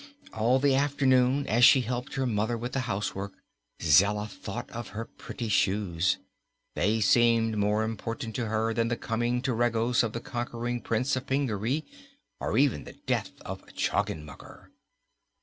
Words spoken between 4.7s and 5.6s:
of her pretty